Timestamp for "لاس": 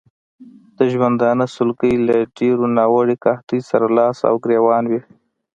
3.97-4.17